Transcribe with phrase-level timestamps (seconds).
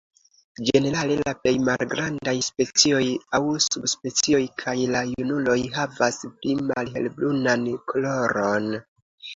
[0.67, 3.03] Ĝenerale la plej malgrandaj specioj
[3.39, 8.77] aŭ subspecioj kaj la junuloj havas pli malhelbrunan koloron.